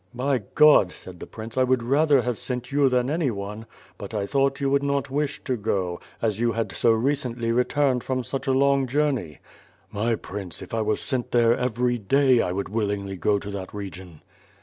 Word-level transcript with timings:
"By 0.15 0.39
God," 0.55 0.91
said 0.91 1.19
the 1.19 1.27
Prince, 1.27 1.57
"I 1.59 1.63
would 1.63 1.83
rather 1.83 2.23
have 2.23 2.39
sent 2.39 2.71
you 2.71 2.89
than 2.89 3.07
anyone; 3.07 3.67
but 3.99 4.15
I 4.15 4.25
thought 4.25 4.59
you 4.59 4.67
would 4.71 4.81
not 4.81 5.11
wish 5.11 5.43
to 5.43 5.55
go, 5.55 5.99
as 6.23 6.39
you 6.39 6.53
had 6.53 6.71
so 6.71 6.89
recently 6.89 7.51
returned 7.51 8.03
from 8.03 8.23
such 8.23 8.47
a 8.47 8.51
long 8.51 8.87
journey." 8.87 9.41
"My 9.91 10.15
Prince, 10.15 10.63
if 10.63 10.73
I 10.73 10.81
were 10.81 10.95
sent 10.95 11.29
there 11.29 11.55
every 11.55 11.99
day, 11.99 12.41
I 12.41 12.51
would 12.51 12.69
will 12.69 12.87
ingly 12.87 13.19
go 13.19 13.37
to 13.37 13.51
that 13.51 13.75
region." 13.75 14.23